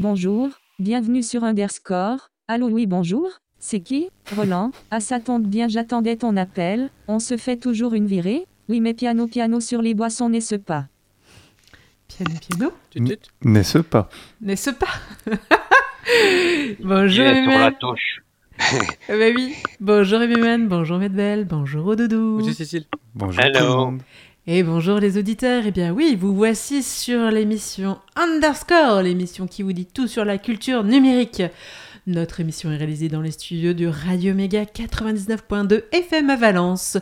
[0.00, 0.48] Bonjour,
[0.78, 2.30] bienvenue sur Underscore.
[2.48, 3.28] Allô oui bonjour,
[3.58, 4.08] c'est qui?
[4.34, 8.80] Roland Ah ça tombe bien j'attendais ton appel, on se fait toujours une virée Oui
[8.80, 10.86] mais piano piano sur les boissons n'est-ce pas?
[12.08, 13.12] Piano piano.
[13.44, 14.08] N'est-ce pas?
[14.40, 14.86] N'est-ce pas?
[16.82, 18.22] Bonjour Il est sur la touche.
[19.10, 19.54] Eh ben oui.
[19.80, 22.38] Bonjour Emmanuel, bonjour Medbel, bonjour doudou.
[22.38, 22.84] Bonjour Cécile.
[23.14, 23.58] Bonjour Hello.
[23.58, 24.00] tout le monde.
[24.46, 25.64] Et bonjour les auditeurs.
[25.66, 30.38] Eh bien oui, vous voici sur l'émission Underscore, l'émission qui vous dit tout sur la
[30.38, 31.42] culture numérique.
[32.06, 36.96] Notre émission est réalisée dans les studios du Radio Méga 99.2 FM à Valence.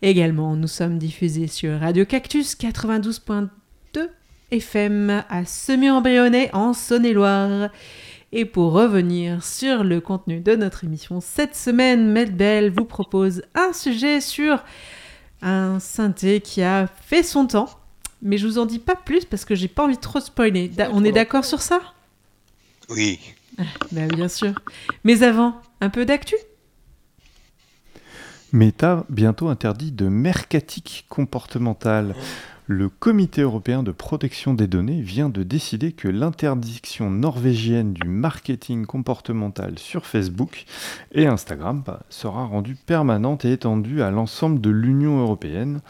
[0.00, 3.48] Également, nous sommes diffusés sur Radio Cactus 92.2
[4.50, 7.68] FM à Semur-en-Brionnais en Saône-et-Loire.
[8.32, 13.74] Et pour revenir sur le contenu de notre émission, cette semaine, Medbel vous propose un
[13.74, 14.64] sujet sur
[15.42, 17.68] un synthé qui a fait son temps.
[18.22, 20.68] Mais je vous en dis pas plus parce que j'ai pas envie de trop spoiler.
[20.68, 21.80] Da- on est d'accord sur ça?
[22.90, 23.18] Oui.
[23.92, 24.52] Bah bien sûr.
[25.04, 26.34] Mais avant, un peu d'actu?
[28.52, 32.14] Meta bientôt interdit de mercatique comportemental.
[32.72, 38.86] Le Comité européen de protection des données vient de décider que l'interdiction norvégienne du marketing
[38.86, 40.66] comportemental sur Facebook
[41.10, 45.80] et Instagram bah, sera rendue permanente et étendue à l'ensemble de l'Union européenne.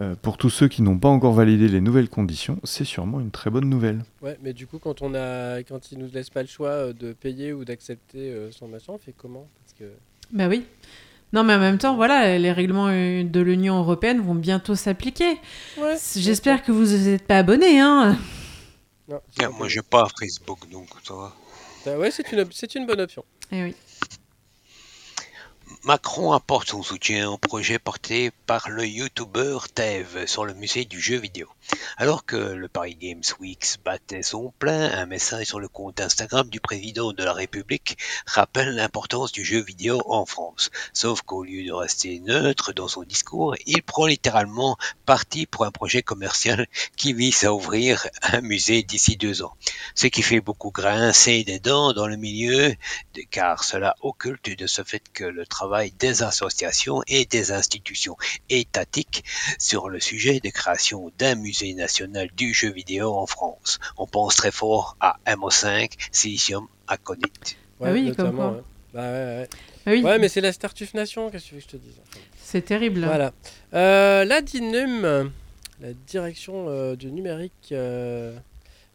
[0.00, 3.30] Euh, pour tous ceux qui n'ont pas encore validé les nouvelles conditions, c'est sûrement une
[3.30, 4.02] très bonne nouvelle.
[4.20, 6.92] Ouais, mais du coup, quand on a, quand ils nous laissent pas le choix euh,
[6.92, 9.46] de payer ou d'accepter euh, son machin, on fait comment?
[9.60, 9.84] Parce que
[10.32, 10.64] Bah oui.
[11.32, 15.38] Non mais en même temps, voilà, les règlements euh, de l'Union européenne vont bientôt s'appliquer.
[15.76, 18.18] ouais, J'espère que vous n'êtes pas abonné, hein
[19.08, 21.34] Non, c'est Tiens, pas moi, j'ai pas Facebook, donc ça va.
[21.86, 23.24] Ah Ouais, c'est une, c'est une bonne option.
[23.52, 23.74] Eh oui.
[25.88, 31.00] Macron apporte son soutien au projet porté par le youtubeur Tev sur le musée du
[31.00, 31.48] jeu vidéo.
[31.96, 36.50] Alors que le Paris Games Week battait son plein, un message sur le compte Instagram
[36.50, 37.96] du président de la République
[38.26, 40.70] rappelle l'importance du jeu vidéo en France.
[40.92, 45.70] Sauf qu'au lieu de rester neutre dans son discours, il prend littéralement parti pour un
[45.70, 46.66] projet commercial
[46.98, 49.56] qui vise à ouvrir un musée d'ici deux ans.
[49.94, 52.74] Ce qui fait beaucoup grincer des dents dans le milieu
[53.30, 58.16] car cela occulte de ce fait que le travail des associations et des institutions
[58.50, 59.24] étatiques
[59.58, 63.78] sur le sujet de création d'un musée national du jeu vidéo en France.
[63.96, 67.56] On pense très fort à MO5, Silicium, Aconite.
[67.80, 68.50] Ah oui, comme notamment, quoi.
[68.52, 68.62] ouais.
[68.94, 69.48] Bah ouais, ouais.
[69.86, 71.76] Ah oui, Ouais, mais c'est la Startuf Nation, qu'est-ce que tu veux que je te
[71.76, 71.94] dise
[72.50, 73.04] c'est terrible.
[73.04, 73.32] Voilà.
[73.74, 75.30] Euh, la DINUM,
[75.82, 78.34] la direction euh, du numérique, euh,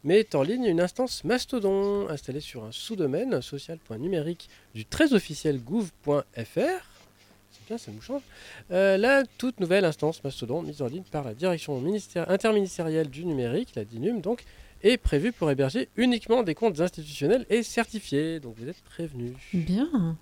[0.04, 6.20] met en ligne une instance Mastodon installée sur un sous-domaine social.numérique du très officiel gouv.fr.
[6.36, 8.22] C'est bien, ça nous change.
[8.70, 13.24] Euh, la toute nouvelle instance Mastodon mise en ligne par la direction ministère- interministérielle du
[13.24, 14.44] numérique, la DINUM donc,
[14.82, 18.40] est prévue pour héberger uniquement des comptes institutionnels et certifiés.
[18.40, 19.32] Donc vous êtes prévenus.
[19.54, 20.16] Bien.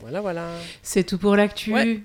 [0.00, 0.52] Voilà, voilà.
[0.82, 1.72] C'est tout pour l'actu.
[1.72, 2.00] Ouais.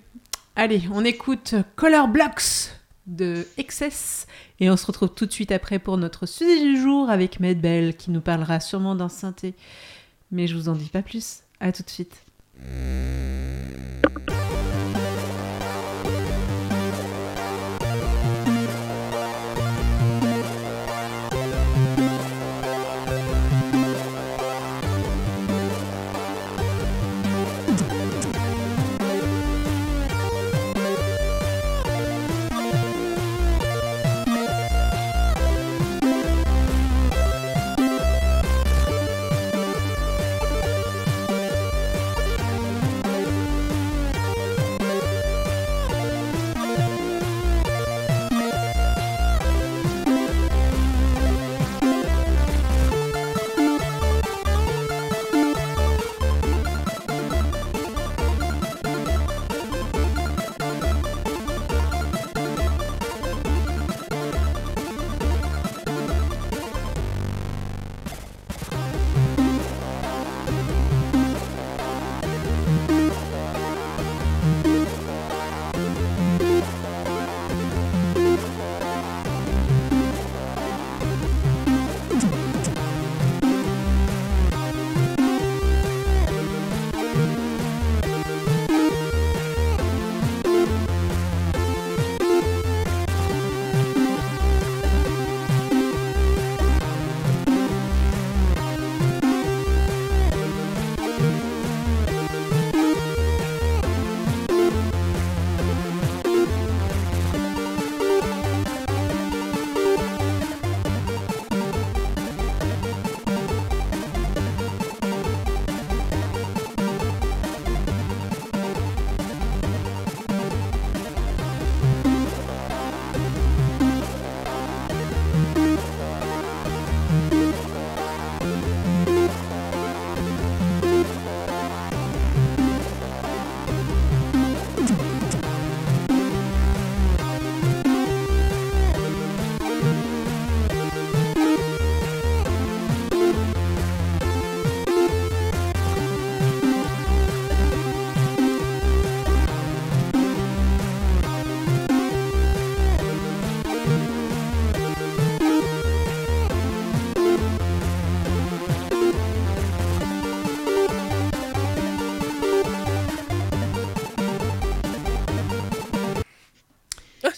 [0.56, 2.72] Allez, on écoute Color Blocks
[3.10, 4.28] de Excess
[4.60, 7.96] et on se retrouve tout de suite après pour notre sujet du jour avec Medbel
[7.96, 9.56] qui nous parlera sûrement d'un synthé.
[10.32, 11.42] Mais je vous en dis pas plus.
[11.60, 12.24] À tout de suite.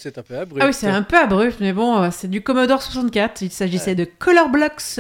[0.01, 0.63] C'est un peu abrupt.
[0.63, 3.41] Ah oui, c'est un peu abrupt, mais bon, euh, c'est du Commodore 64.
[3.41, 4.99] Il s'agissait de Color Blocks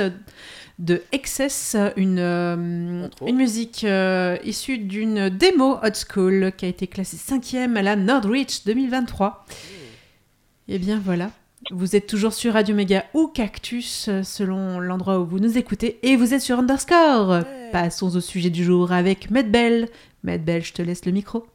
[0.77, 6.87] de Excess, une, euh, une musique euh, issue d'une démo Hot School qui a été
[6.87, 9.45] classée cinquième à la Nordreach 2023.
[10.67, 11.31] Et bien voilà,
[11.71, 16.15] vous êtes toujours sur Radio Méga ou Cactus selon l'endroit où vous nous écoutez et
[16.15, 17.43] vous êtes sur Underscore.
[17.71, 19.89] Passons au sujet du jour avec Medbell.
[20.23, 21.45] Medbell, je te laisse le micro.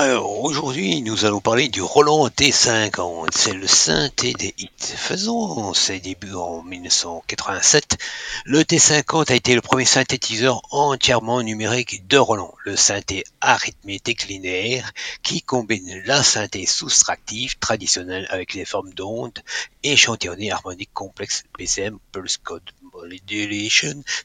[0.00, 3.30] Alors aujourd'hui, nous allons parler du Roland T50.
[3.32, 4.70] C'est le synthé des hits.
[4.78, 7.98] Faisant ses débuts en 1987,
[8.44, 14.92] le T50 a été le premier synthétiseur entièrement numérique de Roland, le synthé arithmétique linéaire
[15.24, 19.40] qui combine la synthé soustractive traditionnelle avec les formes d'ondes
[19.82, 22.70] échantillonnées harmoniques complexes PCM Pulse Code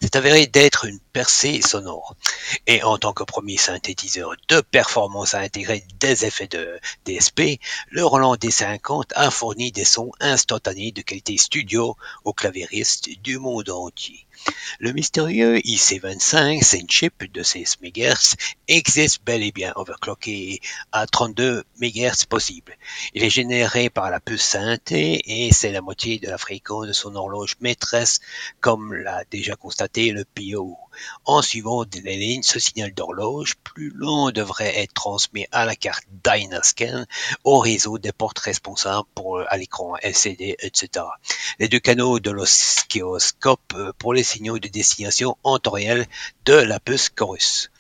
[0.02, 2.16] S'est avéré d'être une percée sonore.
[2.68, 7.60] Et en tant que premier synthétiseur de performance à intégrer des effets de DSP,
[7.90, 13.70] le Roland D50 a fourni des sons instantanés de qualité studio aux clavéristes du monde
[13.70, 14.26] entier.
[14.80, 18.36] Le mystérieux IC25 Synchip de 16 MHz
[18.68, 20.60] existe bel et bien overclocké
[20.92, 22.76] à 32 MHz possible.
[23.14, 26.94] Il est généré par la puce synthé et c'est la moitié de la fréquence de
[26.94, 28.20] son horloge maîtresse
[28.60, 30.78] comme l'a déjà constaté le PIO.
[31.26, 36.04] En suivant les lignes, ce signal d'horloge plus long devrait être transmis à la carte
[36.24, 37.06] Dynascan
[37.44, 41.06] au réseau des portes responsables pour, à l'écran LCD, etc.
[41.60, 46.08] Les deux canaux de l'oscilloscope euh, pour les signaux de destination en temps réel
[46.46, 47.72] de la puce chorus.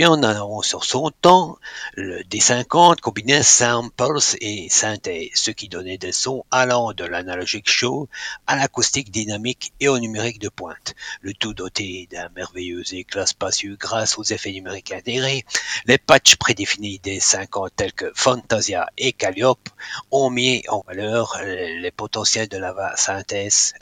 [0.00, 1.58] Mais en allant sur son temps,
[1.94, 8.08] le D50 combinait samples et synthèse, ce qui donnait des sons allant de l'analogique show
[8.46, 10.94] à l'acoustique dynamique et au numérique de pointe.
[11.20, 15.44] Le tout doté d'un merveilleux éclat spacieux grâce aux effets numériques intégrés.
[15.84, 19.68] Les patchs prédéfinis des 50 tels que Fantasia et Calliope
[20.10, 23.74] ont mis en valeur les potentiels de la synthèse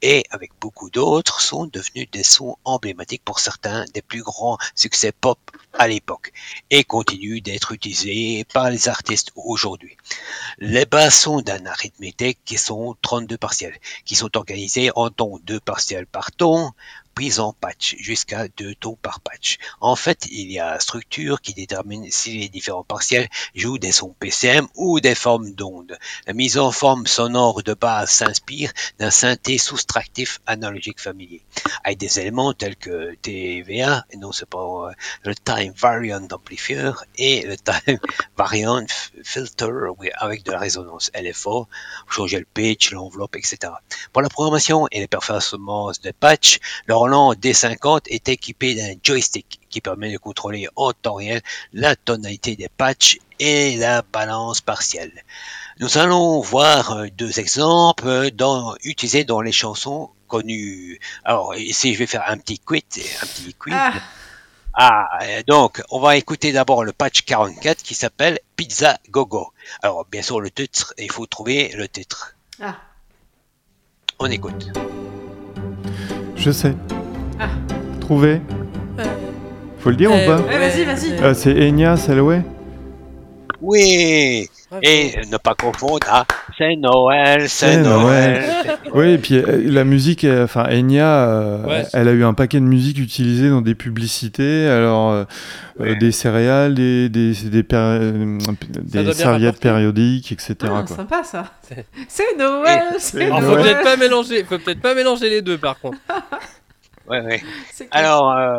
[0.00, 5.12] et avec beaucoup d'autres sont devenus des sons emblématiques pour certains des plus grands succès
[5.20, 5.38] pop
[5.72, 6.32] à l'époque
[6.70, 9.96] et continuent d'être utilisés par les artistes aujourd'hui.
[10.58, 15.60] Les basses sont d'un arithmétique qui sont 32 partiels, qui sont organisés en tons 2
[15.60, 16.72] partiels par ton,
[17.18, 19.58] prise en patch jusqu'à deux tons par patch.
[19.80, 24.14] En fait, il y a structure qui détermine si les différents partiels jouent des sons
[24.20, 25.98] PCM ou des formes d'ondes.
[26.28, 28.70] La mise en forme sonore de base s'inspire
[29.00, 31.42] d'un synthé soustractif analogique familier,
[31.82, 34.92] avec des éléments tels que TVA, et non pas euh,
[35.24, 37.98] le Time Variant Amplifier et le Time
[38.36, 38.86] Variant
[39.24, 39.72] Filter
[40.20, 41.66] avec de la résonance LFO,
[42.08, 43.72] changer le pitch, l'enveloppe, etc.
[44.12, 49.60] Pour la programmation et les performances de patch, le Roland D50 est équipé d'un joystick
[49.70, 51.40] qui permet de contrôler en temps réel
[51.72, 55.24] la tonalité des patchs et la balance partielle.
[55.80, 61.00] Nous allons voir euh, deux exemples dans, utilisés dans les chansons connues.
[61.24, 62.82] Alors ici je vais faire un petit quiz,
[63.22, 63.56] un petit.
[63.72, 63.94] Ah,
[64.74, 69.52] Ah, euh, donc, on va écouter d'abord le patch 44 qui s'appelle Pizza Gogo.
[69.82, 72.36] Alors, bien sûr, le titre, il faut trouver le titre.
[72.62, 72.76] ah,
[74.20, 74.68] On écoute.
[76.38, 76.74] Je sais.
[77.38, 77.48] Ah.
[78.00, 78.40] Trouvé
[79.80, 81.18] Faut le dire ou pas Ouais, vas-y, vas-y.
[81.22, 82.42] Ah, C'est Enya Salway
[83.60, 84.82] Oui, Bravo.
[84.84, 86.24] et ne pas confondre, ah,
[86.58, 88.44] c'est Noël, c'est Noël.
[88.92, 91.84] Oui, et puis euh, la musique, euh, enfin Enya, euh, Ouais.
[91.92, 95.24] elle a eu un paquet de musique utilisée dans des publicités, alors
[95.78, 98.38] des céréales, des, des, des, péri-
[98.70, 100.56] des bien serviettes périodiques, etc.
[100.64, 100.96] Ah, quoi.
[100.96, 101.44] sympa ça.
[102.08, 103.46] C'est- Noël, c'est Alors, faut.
[103.52, 103.62] Noël.
[103.64, 105.98] peut-être pas mélanger, faut peut-être pas mélanger les deux par contre.
[107.10, 107.42] Ouais, ouais.
[107.90, 108.58] Alors, euh,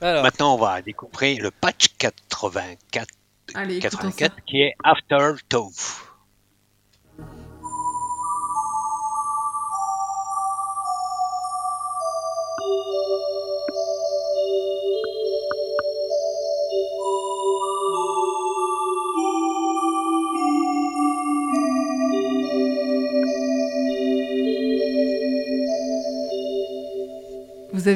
[0.00, 3.06] Alors, maintenant, on va découvrir le patch 84,
[3.54, 4.28] Allez, écoutons ça.
[4.28, 6.00] 84 qui est After Tove.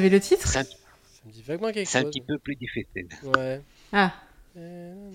[0.07, 0.69] Avez le titre C'est un, ça
[1.25, 2.11] me dit vaguement quelque c'est un chose.
[2.11, 3.07] petit peu plus difficile.
[3.35, 3.61] Ouais.
[3.93, 4.13] Ah.
[4.57, 5.11] Euh.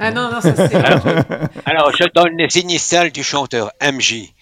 [0.00, 1.06] Ah non, non, ça c'est Alors,
[1.66, 4.32] alors, je donne les initiales du chanteur MJ.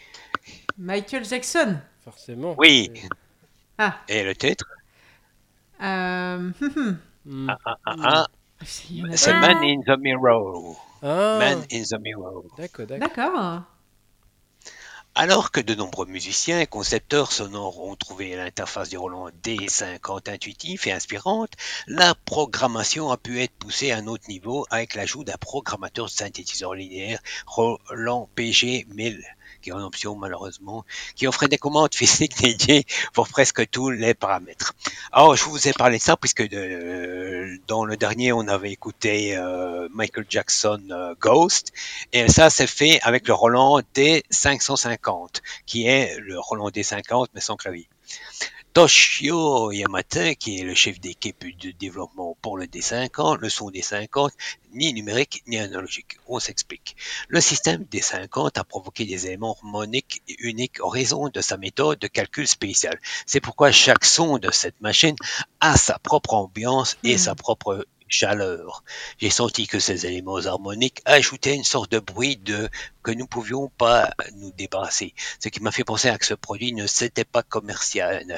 [0.79, 1.79] Michael Jackson.
[2.05, 2.55] Forcément.
[2.59, 2.91] Oui.
[3.79, 3.97] Ah.
[4.09, 4.67] Et le titre
[5.83, 6.37] Euh...
[6.37, 6.99] hum, hum.
[7.27, 7.51] Hmm.
[7.51, 8.27] ah, ah, ah,
[8.61, 8.67] a
[9.17, 9.33] C'est.
[9.33, 10.77] Man in the Mirror.
[11.03, 12.45] Man in the Mirror.
[12.57, 13.63] d'accord, d'accord.
[15.19, 20.87] Alors que de nombreux musiciens et concepteurs sonores ont trouvé l'interface du Roland D50 intuitive
[20.87, 21.55] et inspirante,
[21.87, 26.11] la programmation a pu être poussée à un autre niveau avec l'ajout d'un programmateur de
[26.11, 29.23] synthétiseur linéaire Roland PG1000
[29.61, 30.85] qui est en option malheureusement,
[31.15, 34.75] qui offrait des commandes physiques dédiées pour presque tous les paramètres.
[35.13, 39.37] Alors je vous ai parlé de ça puisque de, dans le dernier on avait écouté
[39.37, 41.73] euh, Michael Jackson euh, Ghost
[42.13, 47.57] et ça c'est fait avec le Roland D550 qui est le Roland D50 mais sans
[47.57, 47.89] clavier.
[48.77, 54.29] Toshio Yamata, qui est le chef d'équipe de développement pour le D50, le son D50,
[54.75, 56.19] ni numérique ni analogique.
[56.27, 56.95] On s'explique.
[57.29, 62.07] Le système D50 a provoqué des éléments harmoniques uniques en raison de sa méthode de
[62.07, 63.01] calcul spécial.
[63.25, 65.17] C'est pourquoi chaque son de cette machine
[65.61, 68.85] a sa propre ambiance et sa propre chaleur.
[69.19, 72.69] J'ai senti que ces éléments harmoniques ajoutaient une sorte de bruit de
[73.07, 75.15] que nous pouvions pas nous débarrasser.
[75.39, 78.37] Ce qui m'a fait penser à que ce produit ne s'était pas commercial.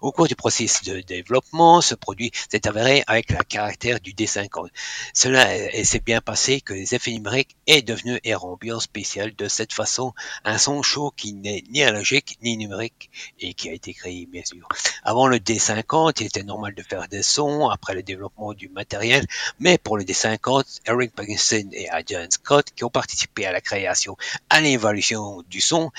[0.00, 4.68] Au cours du processus de développement, ce produit s'est avéré avec la caractère du D50.
[5.12, 5.44] Cela
[5.84, 10.14] s'est bien passé que les effets numériques est devenu air ambiance spécial de cette façon,
[10.44, 14.44] un son chaud qui n'est ni analogique ni numérique et qui a été créé bien
[14.44, 14.66] sûr.
[15.04, 19.26] Avant le D50, il était normal de faire des sons après le développement du matériel,
[19.58, 24.60] mais pour le D50, Eric Parkinson et Adrian Scott qui ont participé à la à
[24.60, 25.90] l'évolution du son,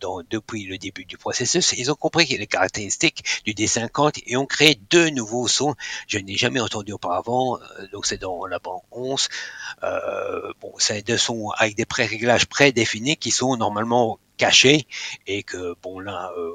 [0.00, 4.46] dans, depuis le début du processus, ils ont compris les caractéristiques du D50 et ont
[4.46, 5.74] créé deux nouveaux sons.
[6.06, 9.28] Je n'ai jamais entendu auparavant, euh, donc c'est dans la bande 11.
[9.82, 14.86] Euh, bon, c'est deux sons avec des pré-réglages prédéfinis qui sont normalement cachés
[15.26, 16.52] et que bon là euh,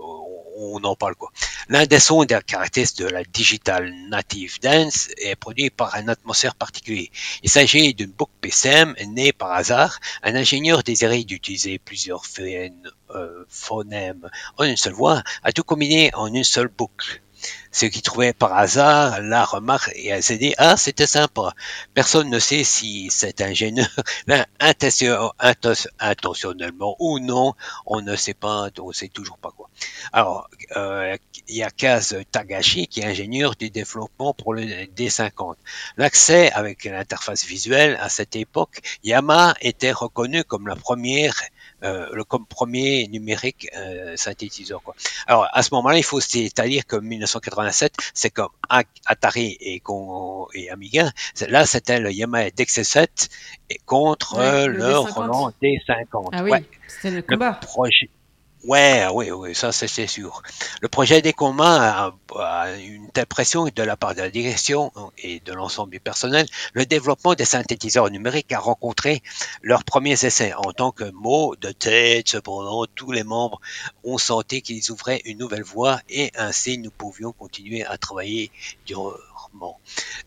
[0.58, 1.32] on en parle quoi.
[1.70, 6.56] L'un des sons des caractéristiques de la Digital Native Dance est produit par un atmosphère
[6.56, 7.12] particulier.
[7.44, 10.00] Il s'agit d'une boucle PCM née par hasard.
[10.24, 16.28] Un ingénieur désiré d'utiliser plusieurs euh, phonèmes en une seule voix a tout combiné en
[16.34, 17.22] une seule boucle
[17.72, 21.54] ce qui trouvait par hasard la remarque et s'est dit ah c'était sympa.
[21.94, 23.88] Personne ne sait si cet ingénieur
[26.00, 27.54] intentionnellement ou non,
[27.86, 29.70] on ne sait pas, on sait toujours pas quoi.
[30.14, 31.16] Alors euh,
[31.48, 35.56] il y a Kaz Tagashi qui est ingénieur du développement pour le D50.
[35.98, 41.36] L'accès avec l'interface visuelle à cette époque, Yamaha était reconnu comme la première
[41.82, 44.82] le comme premier numérique euh, synthétiseur.
[44.84, 44.96] Quoi.
[45.28, 48.50] Alors à ce moment-là, il faut c'est-à-dire que 1987, c'est comme
[49.06, 49.82] Atari et,
[50.54, 51.12] et Amiga.
[51.48, 53.30] Là, c'était le Yamaha DX7
[53.70, 56.30] et contre le, Roland D50.
[56.32, 56.52] Ah oui,
[56.88, 57.54] c'était le combat.
[57.54, 58.10] projet,
[58.66, 60.44] Ouais, oui, oui, ça c'est sûr.
[60.82, 65.40] Le projet des communs a, une telle pression de la part de la direction et
[65.40, 66.46] de l'ensemble du personnel.
[66.74, 69.24] Le développement des synthétiseurs numériques a rencontré
[69.62, 70.54] leurs premiers essais.
[70.54, 73.62] En tant que mot de tête, cependant, tous les membres
[74.04, 78.52] ont senti qu'ils ouvraient une nouvelle voie et ainsi nous pouvions continuer à travailler
[78.86, 79.14] durant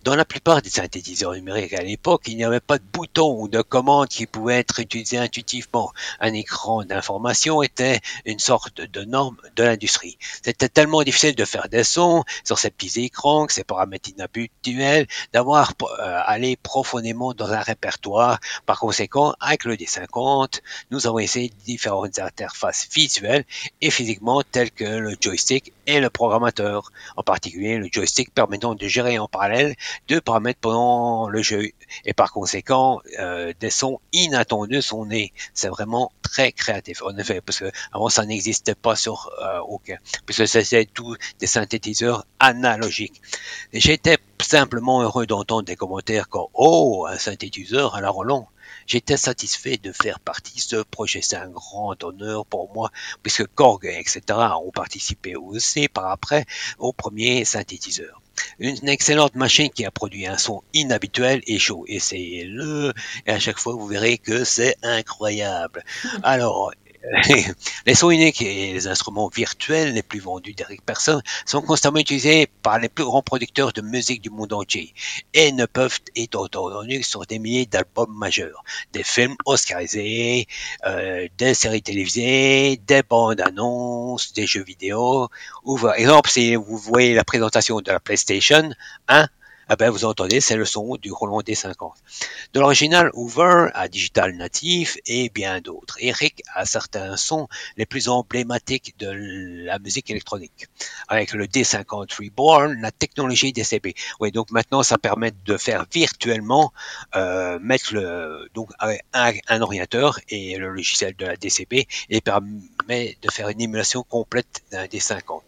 [0.05, 3.49] dans la plupart des synthétiseurs numériques à l'époque, il n'y avait pas de bouton ou
[3.49, 5.93] de commande qui pouvait être utilisé intuitivement.
[6.21, 10.19] Un écran d'information était une sorte de norme de l'industrie.
[10.43, 15.73] C'était tellement difficile de faire des sons sur ces petits écrans, ces paramètres inhabituels, d'avoir
[15.83, 18.39] euh, allé profondément dans un répertoire.
[18.67, 20.61] Par conséquent, avec le D50,
[20.91, 23.45] nous avons essayé différentes interfaces visuelles
[23.81, 28.87] et physiquement telles que le joystick et le programmateur, en particulier le joystick permettant de
[28.87, 29.75] gérer en parallèle
[30.09, 31.71] deux paramètres pendant le jeu
[32.05, 35.33] et par conséquent euh, des sons inattendus sont nés.
[35.55, 39.99] C'est vraiment très créatif en effet parce que avant ça n'existait pas sur euh, aucun
[40.27, 43.21] puisque c'était tout des synthétiseurs analogiques.
[43.73, 48.49] J'étais simplement heureux d'entendre des commentaires comme oh un synthétiseur à la Roland
[48.87, 51.21] J'étais satisfait de faire partie de ce projet.
[51.23, 52.91] C'est un grand honneur pour moi,
[53.23, 54.21] puisque Korg, etc.,
[54.65, 56.45] ont participé aussi par après
[56.79, 58.21] au premier synthétiseur.
[58.59, 61.85] Une excellente machine qui a produit un son inhabituel et chaud.
[61.87, 62.93] Essayez-le
[63.27, 65.85] et à chaque fois vous verrez que c'est incroyable.
[66.23, 66.73] Alors,
[67.87, 72.49] les sons uniques et les instruments virtuels les plus vendus d'Eric Persson sont constamment utilisés
[72.63, 74.95] par les plus grands producteurs de musique du monde entier
[75.35, 80.47] et ne peuvent être entendus sur des milliers d'albums majeurs, des films oscarisés,
[80.87, 85.29] euh, des séries télévisées, des bandes annonces, des jeux vidéo.
[85.65, 88.71] Ou par exemple, si vous voyez la présentation de la PlayStation
[89.09, 89.29] 1,
[89.69, 91.93] ah ben vous entendez, c'est le son du Roland D50.
[92.53, 95.97] De l'original, Hoover à Digital Native et bien d'autres.
[96.01, 99.11] Eric a certains sons les plus emblématiques de
[99.65, 100.67] la musique électronique.
[101.09, 103.95] Avec le D50 Reborn, la technologie DCB.
[104.21, 106.73] Oui, donc maintenant ça permet de faire virtuellement
[107.15, 113.17] euh, mettre le donc un, un ordinateur et le logiciel de la DCB et permet
[113.23, 115.43] de faire une émulation complète d'un D50.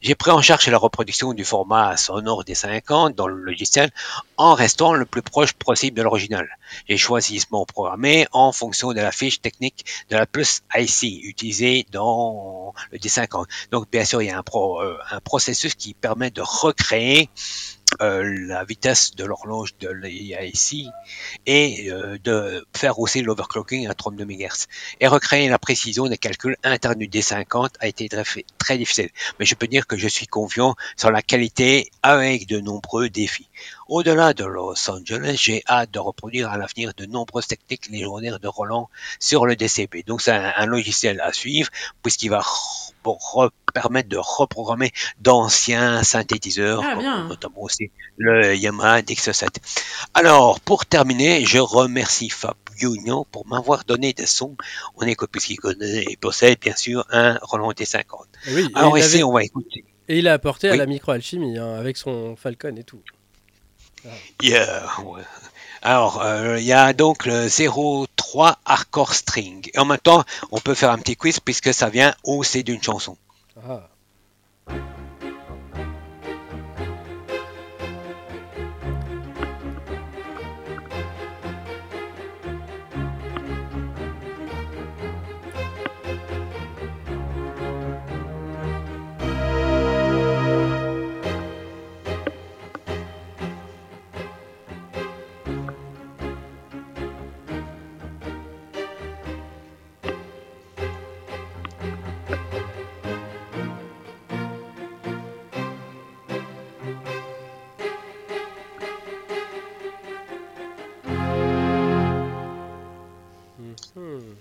[0.00, 3.34] J'ai pris en charge la reproduction du format sonore D50 dans le
[4.36, 6.48] en restant le plus proche possible de l'original.
[6.88, 11.24] J'ai choisi ce mot programmé en fonction de la fiche technique de la plus IC
[11.24, 13.46] utilisée dans le D50.
[13.70, 17.28] Donc bien sûr, il y a un, euh, processus qui permet de recréer
[18.00, 20.86] la vitesse de l'horloge de l'AIC
[21.46, 24.66] et euh, de faire aussi l'overclocking à 32 MHz.
[25.00, 28.08] Et recréer la précision des calculs internes du D50 a été
[28.58, 29.10] très, difficile.
[29.38, 33.48] Mais je peux dire que je suis confiant sur la qualité avec de nombreux défis.
[33.88, 38.48] Au-delà de Los Angeles, j'ai hâte de reproduire à l'avenir de nombreuses techniques légendaires de
[38.48, 38.88] Roland
[39.18, 40.04] sur le DCP.
[40.06, 41.70] Donc c'est un, logiciel à suivre
[42.02, 42.42] puisqu'il va
[43.70, 49.48] permettre de reprogrammer d'anciens synthétiseurs, ah, notamment aussi le Yamaha DX7.
[50.14, 52.60] Alors, pour terminer, je remercie Fabio
[53.30, 54.56] pour m'avoir donné des sons.
[54.96, 58.04] On écoute puisqu'il connaît et possède bien sûr un Roland T50.
[58.52, 59.84] Oui, Alors ici, on va écouter.
[60.08, 63.02] Et il a apporté à la microalchimie hein, avec son Falcon et tout.
[64.42, 64.86] Yeah.
[65.82, 69.70] Alors, euh, il y a donc le 03 Hardcore String.
[69.72, 72.82] Et en même temps, on peut faire un petit quiz puisque ça vient aussi d'une
[72.82, 73.16] chanson.
[73.62, 73.90] Ah.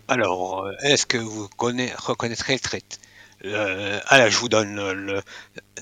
[0.09, 2.81] Alors, euh, est-ce que vous reconnaîtrez le trait?
[3.45, 5.21] Euh, Alors, je vous donne le,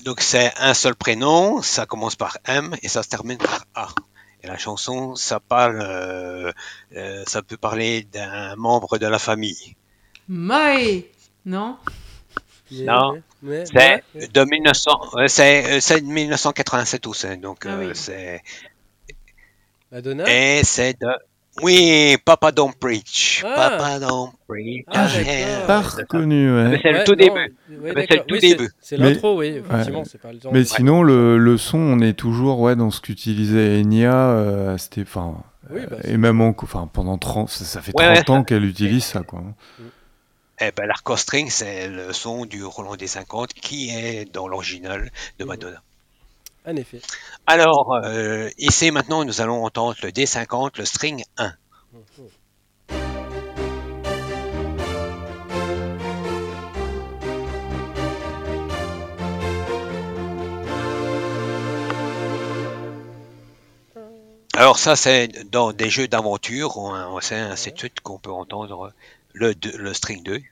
[0.04, 3.88] Donc, c'est un seul prénom, ça commence par M et ça se termine par A.
[4.42, 6.52] Et la chanson, ça parle, euh,
[7.26, 9.76] ça peut parler d'un membre de la famille.
[10.28, 11.10] Mai,
[11.46, 11.78] non?
[12.70, 14.90] Non, c'est de 1900,
[15.26, 18.42] c'est 1987 aussi, donc ah c'est.
[19.90, 20.24] Madonna?
[20.28, 21.08] Et c'est de
[21.62, 23.44] oui, Papa Don't Preach.
[23.46, 23.54] Ah.
[23.54, 24.84] Papa Don't Preach.
[24.88, 26.80] Ah, j'ai pas reconnu, ouais.
[26.82, 27.54] C'est le tout début.
[27.68, 28.70] c'est le tout début.
[28.80, 30.02] C'est l'intro, oui, effectivement.
[30.22, 34.14] Pas le mais sinon, le, le, son, on est toujours ouais, dans ce qu'utilisait Enya.
[34.14, 35.04] Euh, c'était,
[35.70, 39.20] oui, bah, et même en, enfin, pendant 30, ça, fait 30 ans qu'elle utilise ça.
[39.20, 39.42] Quoi.
[40.60, 45.44] Eh ben, String, c'est le son du Roland des 50 qui est dans l'original de.
[45.44, 45.82] Madonna.
[47.46, 51.52] Alors, euh, ici maintenant, nous allons entendre le D50, le string 1.
[64.54, 66.74] Alors ça, c'est dans des jeux d'aventure,
[67.22, 68.92] c'est ainsi de suite qu'on peut entendre
[69.32, 70.42] le, le string 2.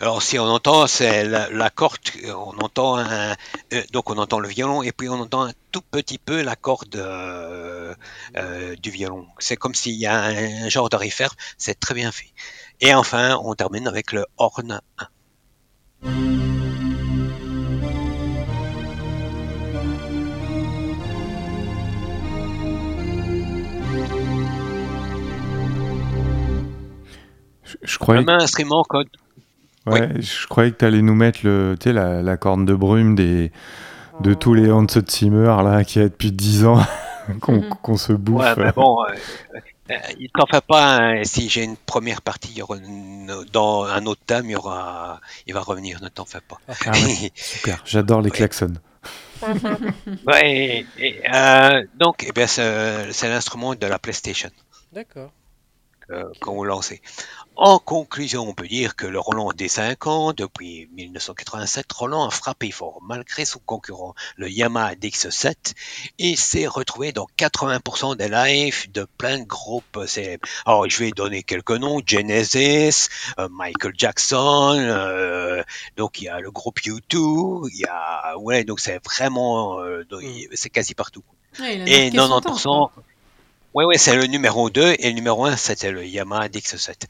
[0.00, 3.36] Alors si on entend, c'est la, corde, on entend un,
[3.72, 6.56] euh, donc on entend le violon et puis on entend un tout petit peu la
[6.56, 7.94] corde euh,
[8.36, 9.26] euh, du violon.
[9.38, 12.32] C'est comme s'il y a un, genre de reverb, c'est très bien fait.
[12.80, 15.06] Et enfin, on termine avec le horn 1.
[27.82, 28.28] Je, croyais...
[28.28, 28.82] Un instrument
[29.86, 33.52] Ouais, je croyais que tu allais nous mettre le, la, la corne de brume des,
[34.20, 36.80] de tous les Hans Zimmer là, qui a depuis 10 ans
[37.40, 38.42] qu'on se bouffe.
[38.42, 39.08] Ouais, mais bon, euh,
[39.90, 40.96] euh, il t'en fait pas.
[40.96, 42.60] Hein, si j'ai une première partie,
[43.52, 46.58] dans un autre thème, il, y aura, il va revenir, ne t'en fais pas.
[46.86, 46.92] Ah
[47.34, 48.74] super, j'adore les klaxons.
[50.26, 54.50] ouais, et, euh, donc, eh c'est l'instrument de la PlayStation.
[54.92, 55.32] D'accord.
[56.10, 57.00] Euh, vous lancez.
[57.56, 62.98] En conclusion, on peut dire que le Roland D50, depuis 1987, Roland a frappé fort
[63.02, 65.74] malgré son concurrent, le Yamaha DX7,
[66.18, 70.48] et s'est retrouvé dans 80% des lives de plein de groupes célèbres.
[70.66, 75.62] Alors, je vais donner quelques noms, Genesis, euh, Michael Jackson, euh,
[75.96, 79.80] donc il y a le groupe U2, il y a, ouais, donc c'est vraiment,
[80.22, 80.46] Mm.
[80.54, 81.22] c'est quasi partout.
[81.60, 83.02] Ouais, Et marqué son temps, 90%, quoi.
[83.74, 87.06] Oui, oui, c'est le numéro 2 et le numéro 1, c'était le Yamaha DX7.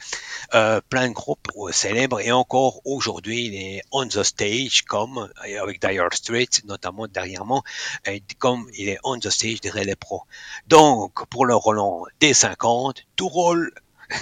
[0.54, 5.18] Euh, plein de groupes euh, célèbres et encore aujourd'hui, il est on the stage comme
[5.18, 7.62] euh, avec Dire Straits, notamment dernièrement,
[8.06, 10.22] et comme il est on the stage derrière les pros.
[10.66, 13.70] Donc, pour le Roland D50, tout roule.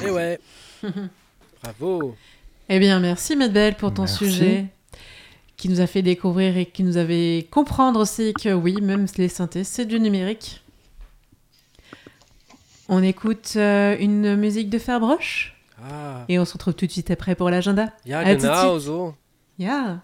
[0.05, 0.41] Et ouais.
[1.63, 2.17] Bravo.
[2.69, 4.17] Eh bien, merci Medbel pour ton Merci.
[4.19, 4.67] sujet
[5.57, 9.07] qui nous a fait découvrir et qui nous a fait comprendre aussi que oui, même
[9.17, 10.62] les synthés, c'est du numérique.
[12.95, 17.11] On écoute euh, une musique de Fairbroche Ah, et on se retrouve tout de suite
[17.11, 17.89] après pour l'agenda.
[18.05, 19.15] ja, À genau so.
[19.59, 20.01] Yeah.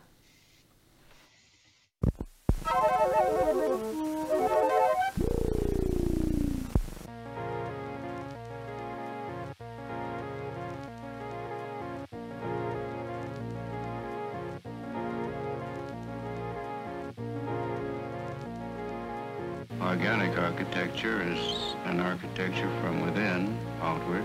[19.80, 21.57] Organic architecture is
[22.00, 24.24] architecture from within outward,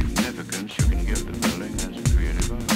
[0.00, 2.72] significance you can give the building as a creative art.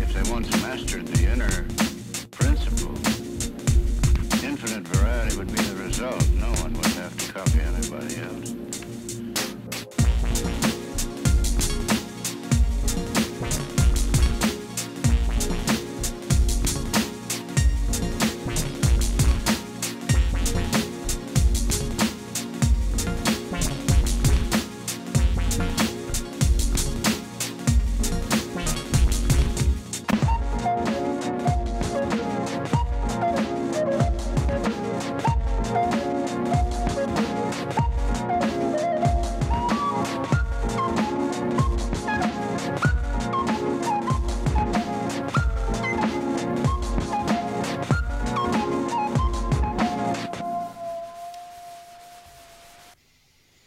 [0.00, 1.66] If they once mastered the inner
[2.30, 2.94] principle,
[4.44, 6.28] infinite variety would be the result.
[6.32, 8.73] No one would have to copy anybody else.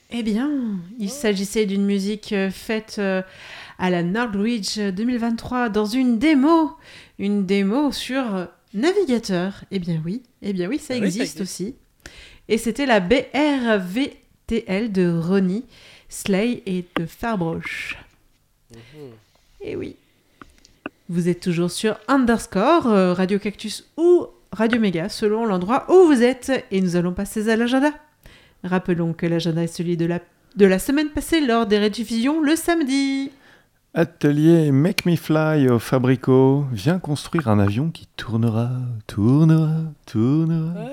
[0.09, 0.49] Eh bien,
[0.99, 3.21] il s'agissait d'une musique euh, faite euh,
[3.77, 6.71] à la Northbridge 2023 dans une démo,
[7.19, 9.65] une démo sur euh, navigateur.
[9.71, 11.75] Eh bien oui, eh bien oui, ça Ah oui, ça existe aussi.
[12.47, 15.65] Et c'était la BRVTL de Ronnie,
[16.07, 17.97] Slay et de Farbroche.
[19.61, 19.95] Eh oui.
[21.09, 26.23] Vous êtes toujours sur Underscore, euh, Radio Cactus ou Radio Méga, selon l'endroit où vous
[26.23, 26.65] êtes.
[26.71, 27.91] Et nous allons passer à l'agenda.
[28.63, 30.19] Rappelons que l'agenda est celui de la,
[30.55, 33.31] de la semaine passée lors des rediffusions le samedi.
[33.93, 38.69] Atelier Make Me Fly au Fabrico vient construire un avion qui tournera,
[39.07, 40.85] tournera, tournera.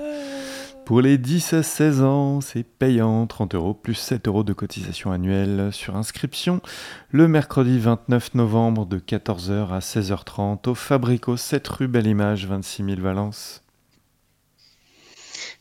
[0.85, 5.11] Pour les 10 à 16 ans, c'est payant, 30 euros plus 7 euros de cotisation
[5.11, 6.61] annuelle sur inscription
[7.09, 12.85] le mercredi 29 novembre de 14h à 16h30 au Fabrico 7 rue Belle Image, 26
[12.85, 13.64] 000 Valence.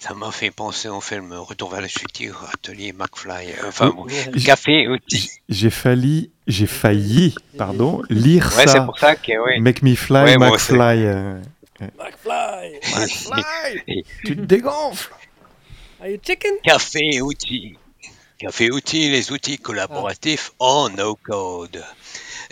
[0.07, 3.53] Ça m'a fait penser au film Retour vers le futur, Atelier McFly.
[3.53, 4.07] euh, Enfin, bon,
[4.45, 5.31] café outils.
[5.49, 8.81] J'ai failli, j'ai failli, pardon, lire Ouais, c'est ça.
[8.83, 9.61] pour ça que, oui.
[9.61, 10.73] Make me fly, Ouais, aussi.
[10.75, 11.05] McFly.
[11.07, 11.41] euh,
[11.99, 15.11] McFly McFly Tu te dégonfles
[16.03, 16.53] Are you chicken?
[16.63, 17.79] Café outils.
[18.39, 21.83] Café outils, les outils collaboratifs en no code.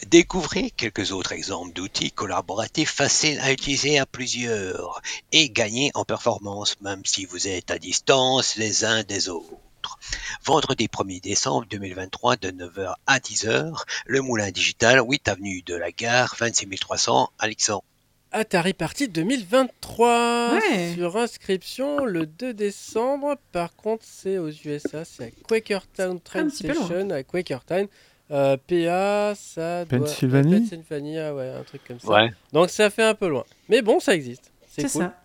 [0.09, 6.81] Découvrez quelques autres exemples d'outils collaboratifs faciles à utiliser à plusieurs et gagnez en performance
[6.81, 9.99] même si vous êtes à distance les uns des autres.
[10.45, 13.75] Vendredi 1er décembre 2023 de 9h à 10h,
[14.07, 17.85] le Moulin Digital, 8 avenue de la Gare, 26 300 Alexandre.
[18.33, 20.95] Atari Party 2023 Ouais.
[20.95, 23.37] sur inscription le 2 décembre.
[23.53, 26.75] Par contre, c'est aux USA, c'est à Quakertown Train peu loin.
[26.87, 27.89] Station, à Quakertown.
[28.31, 29.99] Euh, PA, ça doit...
[29.99, 32.09] Pennsylvanie Pennsylvania, ouais, un truc comme ça.
[32.09, 32.31] Ouais.
[32.53, 33.45] Donc ça fait un peu loin.
[33.69, 34.51] Mais bon, ça existe.
[34.69, 35.03] C'est cool.
[35.03, 35.23] ça.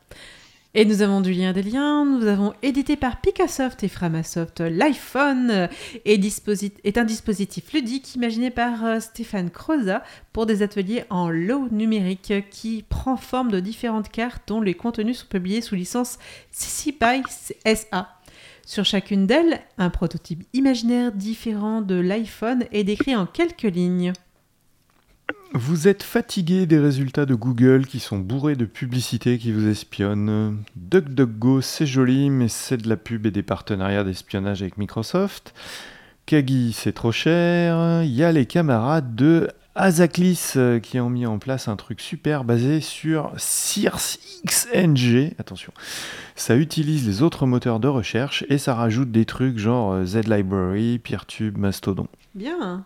[0.73, 2.05] Et nous avons du lien des liens.
[2.05, 4.59] Nous avons édité par Picassoft et Framasoft.
[4.59, 5.69] L'iPhone
[6.05, 12.31] est un dispositif ludique imaginé par euh, Stéphane Croza pour des ateliers en low numérique
[12.51, 16.19] qui prend forme de différentes cartes dont les contenus sont publiés sous licence
[16.51, 17.23] CC by
[17.65, 18.16] SA.
[18.67, 24.11] Sur chacune d'elles, un prototype imaginaire différent de l'iPhone est décrit en quelques lignes.
[25.53, 30.57] Vous êtes fatigué des résultats de Google qui sont bourrés de publicités qui vous espionnent.
[30.75, 35.53] DuckDuckGo, c'est joli, mais c'est de la pub et des partenariats d'espionnage avec Microsoft.
[36.25, 38.03] Kagi, c'est trop cher.
[38.03, 39.47] Il y a les camarades de
[39.77, 45.33] Azaklis euh, qui ont mis en place un truc super basé sur Circe XNG.
[45.39, 45.71] Attention,
[46.35, 50.99] ça utilise les autres moteurs de recherche et ça rajoute des trucs genre euh, ZLibrary,
[50.99, 52.07] Peertube, Mastodon.
[52.33, 52.85] Bien.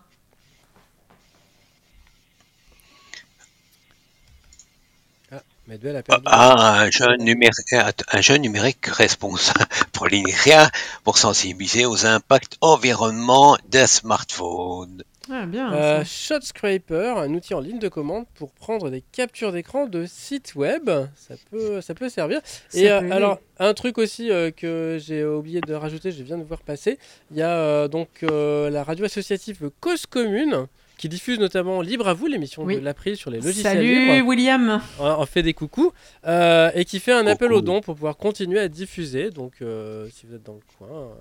[5.67, 6.23] Medwell a perdu.
[6.25, 7.73] Ah, un jeu numérique,
[8.11, 10.69] un jeu numérique responsable pour l'INRIA
[11.05, 15.03] pour sensibiliser aux impacts environnement des smartphones.
[15.29, 15.71] Ah, bien.
[15.73, 16.03] Euh, ça.
[16.39, 20.55] Shot Scraper, un outil en ligne de commande pour prendre des captures d'écran de sites
[20.55, 20.89] web.
[21.15, 22.41] Ça peut, ça peut servir.
[22.69, 26.37] Ça Et euh, alors, un truc aussi euh, que j'ai oublié de rajouter, je viens
[26.39, 26.97] de voir passer,
[27.29, 30.65] il y a euh, donc euh, la radio associative Cause Commune
[30.97, 32.75] qui diffuse notamment Libre à vous, l'émission Oui.
[32.75, 34.27] de l'April sur les logiciels Salut libres.
[34.27, 34.81] William.
[34.99, 35.91] On on fait des coucous
[36.27, 39.31] euh, et qui fait un appel aux dons pour pouvoir continuer à diffuser.
[39.31, 41.13] Donc, euh, si vous êtes dans le coin, euh,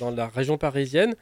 [0.00, 1.14] dans, dans la région parisienne,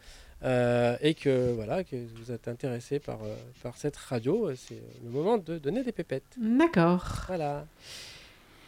[0.45, 5.11] euh, et que voilà, que vous êtes intéressé par, euh, par cette radio, c'est le
[5.11, 6.37] moment de donner des pépettes.
[6.37, 7.25] D'accord.
[7.27, 7.67] Voilà.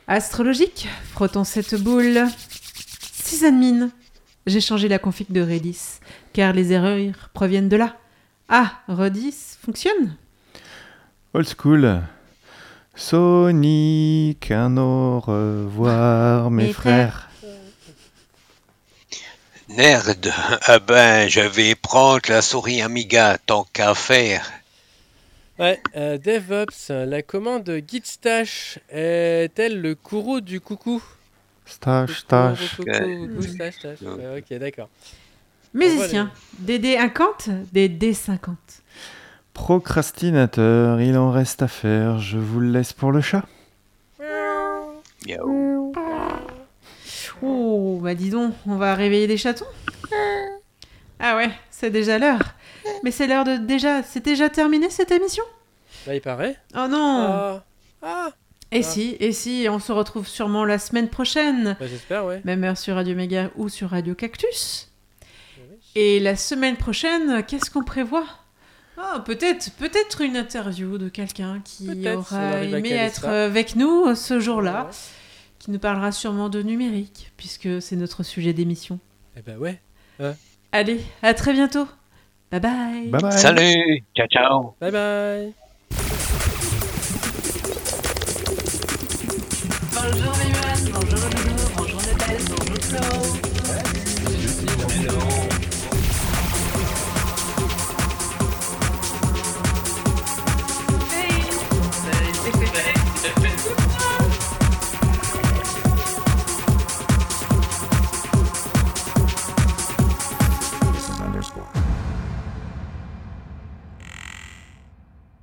[0.08, 2.26] Astrologique, frottons cette boule.
[3.12, 3.90] Sysadmin,
[4.46, 6.00] j'ai changé la config de Redis,
[6.32, 7.96] car les erreurs proviennent de là.
[8.48, 10.16] Ah, Redis fonctionne?
[11.32, 12.02] Old school.
[12.96, 17.29] Sonic, un au revoir, mes, Mes frères.
[19.76, 20.32] Nerd,
[20.66, 24.50] ah ben, je vais prendre la souris Amiga, tant qu'à faire.
[25.60, 31.00] Ouais, euh, DevOps, la commande git stash est-elle le courroux du coucou?
[31.66, 32.76] Stache, stache.
[32.76, 34.02] Coucou, coucou, coucou, stash, stash.
[34.02, 34.08] Ouais.
[34.08, 34.88] Ouais, ok, d'accord.
[35.72, 38.56] Musicien, des D50, des D50.
[39.54, 43.44] Procrastinateur, il en reste à faire, je vous le laisse pour le chat.
[45.26, 45.79] Miaou.
[47.42, 49.66] Oh, bah dis donc, on va réveiller des chatons
[51.18, 52.54] Ah ouais, c'est déjà l'heure.
[53.02, 54.02] Mais c'est l'heure de déjà...
[54.02, 55.44] C'est déjà terminé cette émission?
[56.06, 56.56] Là, il paraît.
[56.74, 57.64] Oh non Ah,
[58.02, 58.28] ah
[58.72, 58.82] Et ah.
[58.82, 62.40] si, et si, on se retrouve sûrement la semaine prochaine bah, j'espère, ouais.
[62.44, 64.90] Même heure sur Radio Méga ou sur Radio Cactus.
[65.58, 65.76] Oui.
[65.94, 68.26] Et la semaine prochaine, qu'est-ce qu'on prévoit?
[68.98, 73.44] Ah, peut-être, peut-être une interview de quelqu'un qui si aura aimé être ça.
[73.44, 74.90] avec nous euh, ce jour-là, Ouais.
[75.60, 78.98] Qui nous parlera sûrement de numérique, puisque c'est notre sujet d'émission.
[79.36, 79.80] Eh ben ouais.
[80.72, 81.86] Allez, à très bientôt.
[82.50, 83.08] Bye bye.
[83.10, 83.38] Bye bye.
[83.38, 84.74] Salut, ciao ciao.
[84.80, 85.52] Bye bye.
[89.92, 90.32] Bonjour
[90.92, 91.20] bonjour
[91.76, 92.00] bonjour bonjour
[92.80, 93.04] Flo.
[94.88, 95.49] Hello.